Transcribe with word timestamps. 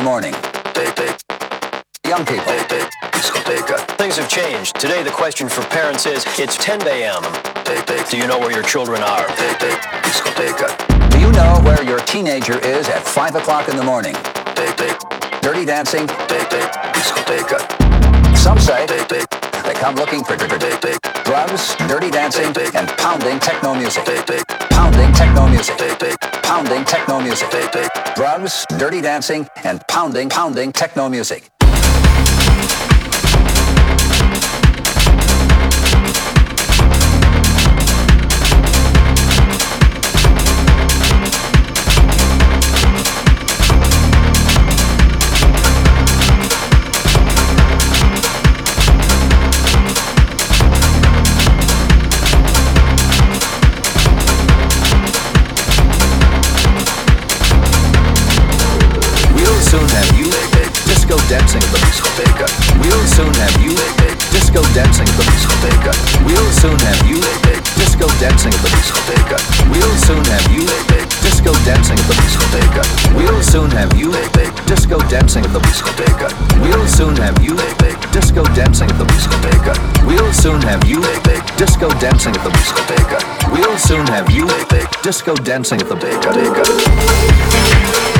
5 0.00 0.06
o'clock 0.06 0.28
in 0.32 0.32
the 0.32 0.32
morning. 0.32 0.34
Young 2.06 2.24
people. 2.24 2.52
Things 3.96 4.16
have 4.16 4.28
changed. 4.28 4.80
Today 4.80 5.02
the 5.02 5.10
question 5.10 5.48
for 5.48 5.62
parents 5.66 6.06
is, 6.06 6.24
it's 6.38 6.56
10 6.56 6.86
a.m. 6.86 7.22
Do 8.10 8.16
you 8.16 8.26
know 8.26 8.38
where 8.38 8.50
your 8.50 8.62
children 8.62 9.02
are? 9.02 9.26
Do 11.10 11.18
you 11.18 11.30
know 11.32 11.60
where 11.62 11.82
your 11.84 12.00
teenager 12.00 12.58
is 12.60 12.88
at 12.88 13.02
5 13.04 13.34
o'clock 13.36 13.68
in 13.68 13.76
the 13.76 13.84
morning? 13.84 14.14
Dirty 15.42 15.64
dancing? 15.64 16.08
Some 18.36 18.58
say 18.58 18.86
they 18.86 19.74
come 19.74 19.96
looking 19.96 20.24
for 20.24 20.36
drugs, 20.36 21.76
dirty 21.88 22.10
dancing, 22.10 22.56
and 22.74 22.88
pounding 22.96 23.38
techno 23.38 23.74
music. 23.74 24.04
Pounding 24.70 25.12
techno 25.12 25.46
music. 25.48 25.76
Pounding 26.50 26.84
techno 26.84 27.20
music. 27.20 27.48
Drugs, 28.16 28.66
dirty 28.76 29.00
dancing, 29.00 29.46
and 29.62 29.80
pounding, 29.86 30.28
pounding 30.28 30.72
techno 30.72 31.08
music. 31.08 31.48
Dancing 75.20 75.44
at 75.44 75.52
the 75.52 75.60
discoteca. 75.60 76.32
We'll 76.62 76.88
soon 76.88 77.14
have 77.16 77.42
you 77.42 77.54
disco 78.10 78.42
dancing 78.54 78.88
at 78.90 78.96
the 78.96 79.04
discoteca. 79.04 79.74
We'll 80.06 80.32
soon 80.32 80.62
have 80.62 80.82
you 80.88 81.02
disco 81.58 81.90
dancing 82.00 82.34
at 82.34 82.42
the 82.42 82.48
discoteca. 82.50 83.20
We'll 83.52 83.76
soon 83.76 84.06
have 84.06 84.30
you 84.30 84.48
disco 85.02 85.34
dancing 85.36 85.78
at 85.80 85.88
the 85.88 85.96
discoteca. 85.96 88.19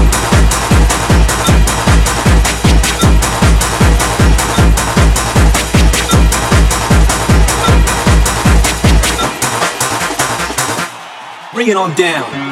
Bring 11.61 11.69
it 11.69 11.77
on 11.77 11.93
down. 11.93 12.50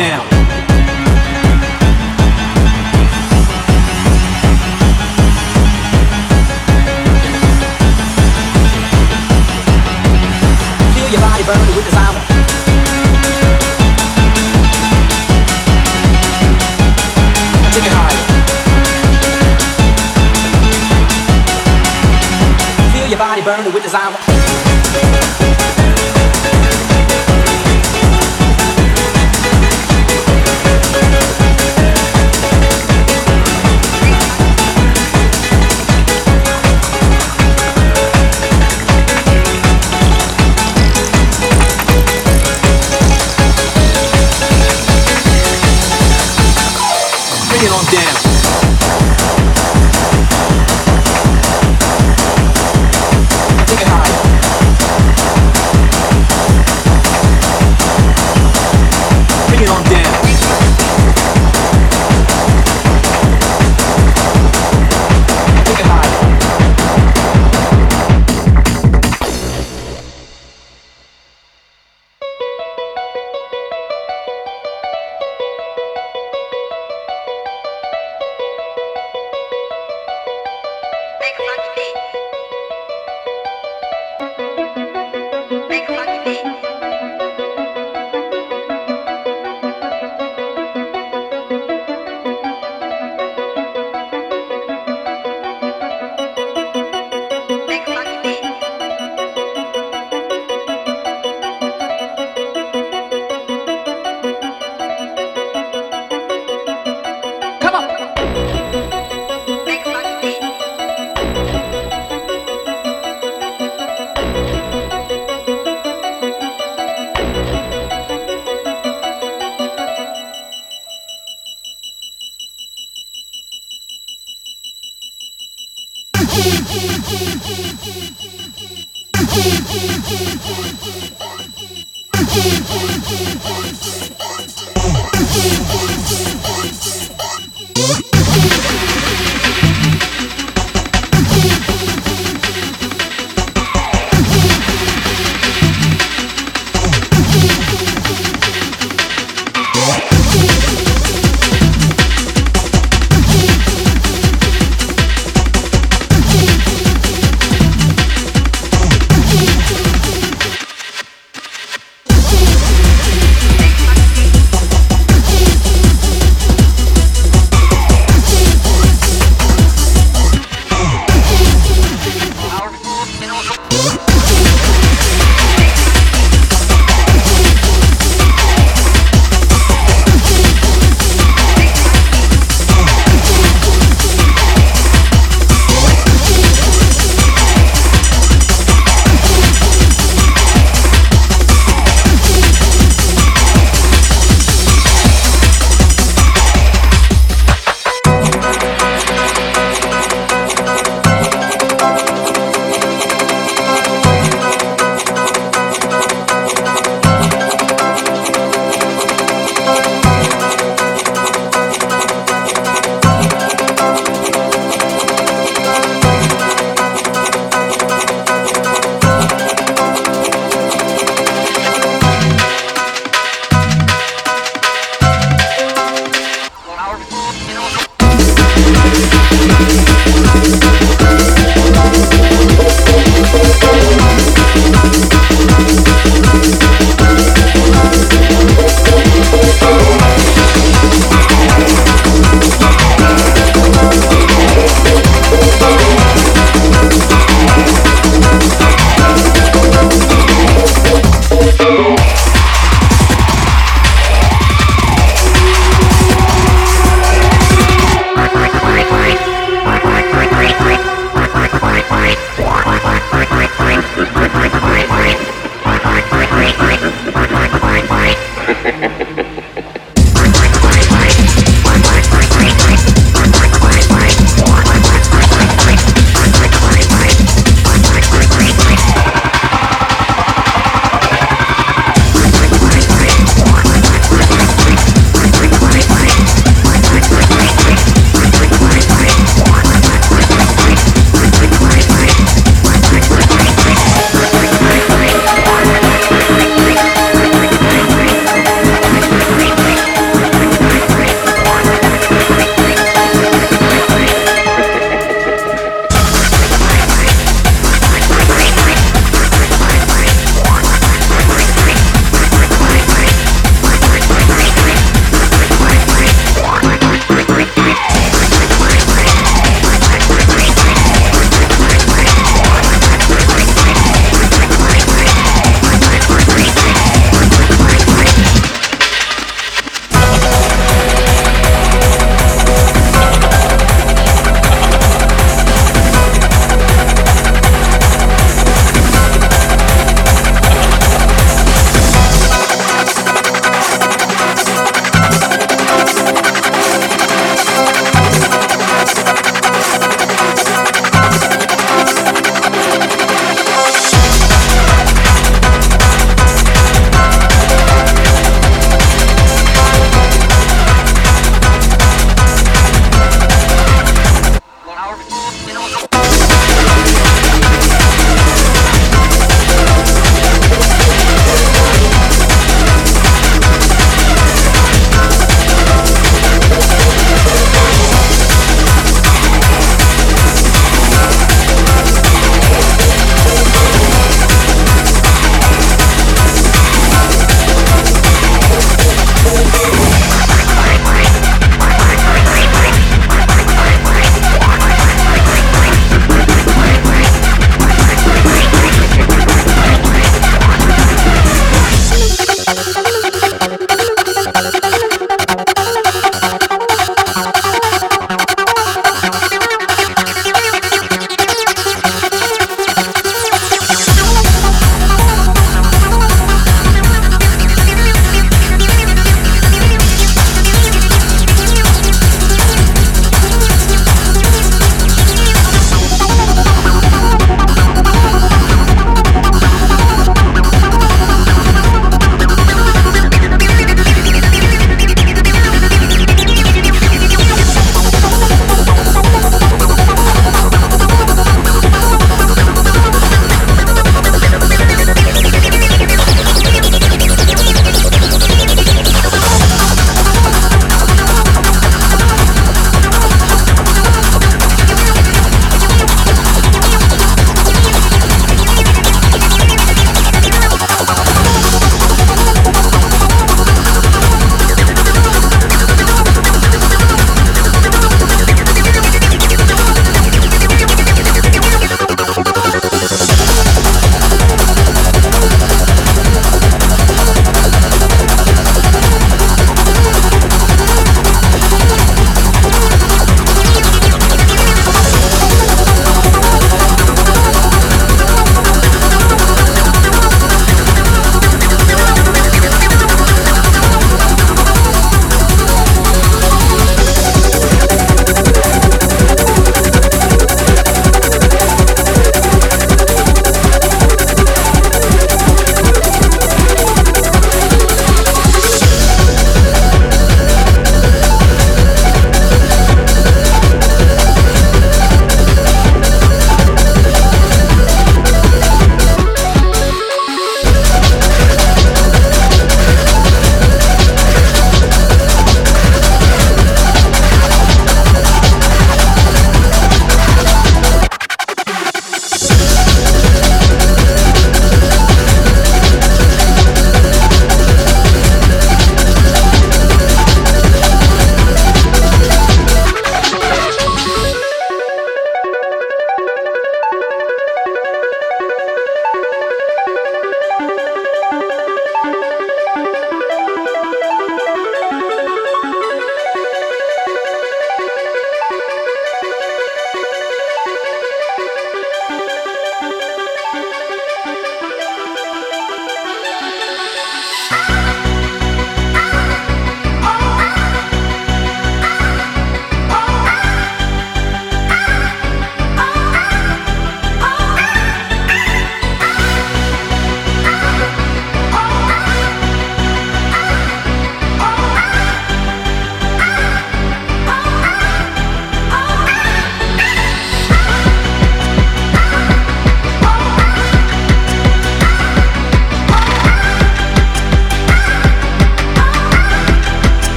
Down. 0.00 0.26
Feel 10.94 11.08
your 11.10 11.20
body 11.20 11.44
burning 11.44 11.76
with 11.76 11.84
desire. 11.84 12.20
Take 17.72 17.84
it 17.84 17.92
higher. 17.92 18.22
Feel 22.92 23.08
your 23.08 23.18
body 23.18 23.42
burning 23.42 23.74
with. 23.74 24.39